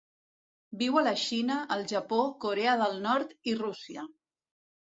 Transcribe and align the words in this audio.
Viu 0.81 0.97
a 1.01 1.03
la 1.07 1.13
Xina, 1.25 1.57
el 1.77 1.85
Japó, 1.93 2.21
Corea 2.47 2.75
del 2.83 2.99
Nord 3.07 3.37
i 3.53 3.55
Rússia. 3.63 4.09